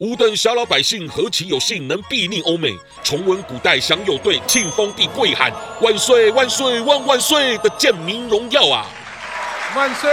[0.00, 2.70] 吾等小老百姓何其有幸能睥睨欧美，
[3.02, 8.84] 重温古代享有对庆丰帝跪喊“万岁万岁万万岁”的贱民荣耀啊！
[9.74, 10.10] 万岁！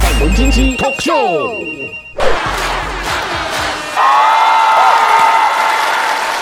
[0.00, 1.64] 粉红金鸡 talk show，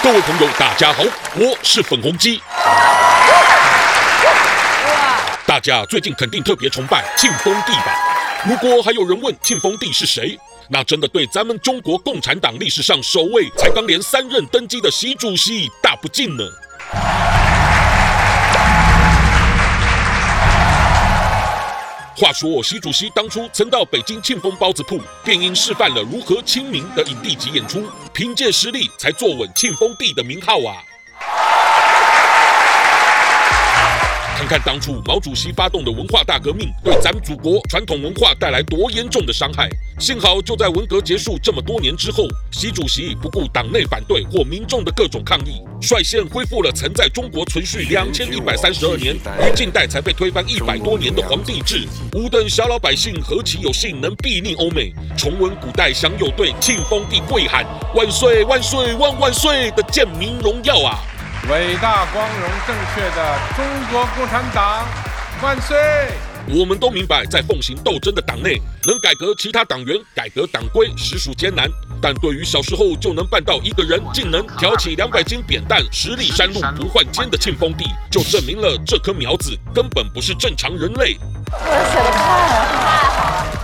[0.03, 1.03] 各位朋友，大家好，
[1.35, 2.41] 我是粉红鸡。
[5.59, 7.93] 大家最近肯定特别崇拜庆丰帝吧？
[8.47, 16.45] 如果还有人问庆丰帝是谁，那真的对咱们中国共产党历史上首位才刚连三任登基的习主席大不敬呢。
[22.17, 27.85] 话说，习主席当初曾到北京庆丰包子铺，便因示范了如何亲民的影帝级演出，
[28.15, 30.79] 凭借实力才坐稳庆丰帝的名号啊。
[34.49, 39.69] 看看当初毛主席发动的文化大革命，对咱们祖国传统文化带来多严重的伤害。
[40.01, 51.87] 幸好就在文革结束这么多年之后，习主席不顾党内反对或民众的各种抗议，率先恢复了曾在中国存续两千一百三十二年，于近代才被推翻一百多年的皇帝制。
[52.15, 61.05] 吾等小老百姓何其有幸能睥睨欧美，重温古代享有对庆丰帝跪喊“万岁万岁万万岁”的贱民荣耀啊！
[61.51, 64.87] 伟大、光荣、正确的中国共产党
[65.43, 65.79] 万岁！
[66.47, 71.67] 我们都明白，在奉行斗争的党内，能改革其他党员、改革党规实属艰难。
[72.03, 81.17] 但对于小时候就能办到一个人竟能挑起两百斤扁担、十里山路不换肩的庆丰帝，就证明了这颗苗子根本不是正常人类。
[81.51, 82.98] 我写的太好了。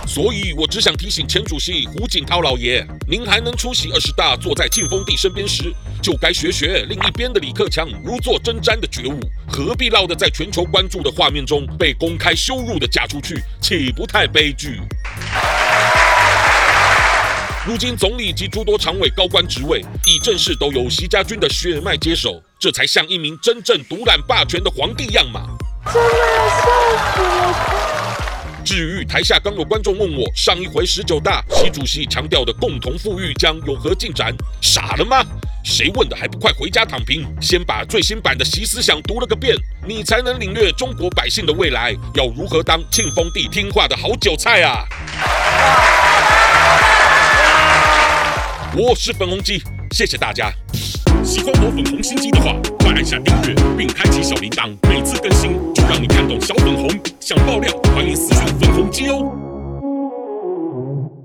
[0.07, 14.79] 所以我只想提醒前主席胡锦涛老爷，您还能出席二十大，坐在庆丰帝身边时，就该学学另一边的李克强如坐针毡的觉悟，何必落得在全球关注的画面中被公开羞辱的嫁出去，岂不太悲剧？
[17.67, 25.41] 如今总理及诸多常委高官职位已正式都由习家军的血脉接手，这才像一名真正独揽霸权的皇帝样嘛！
[25.91, 26.63] 真的要笑
[27.11, 27.84] 死了。
[28.65, 34.35] 至于台下刚有观众问我，上一回十九大习主席强调的共同富裕将有何进展？
[34.59, 35.23] 傻了吗？
[35.63, 37.23] 谁问的还不快回家躺平？
[37.39, 39.55] 先把最新版的习思想读了个遍，
[39.87, 44.83] 你才能领略中国百姓的未来要如何当庆丰帝听话的好韭菜啊！
[48.75, 49.61] 我是粉红鸡，
[49.91, 50.51] 谢谢大家。
[51.23, 56.89] 喜欢我粉红心机的话，快按下订阅并开启小铃铛，每次更新就让你看懂小粉红。
[57.19, 57.71] 想爆料，
[58.95, 59.54] Partiu!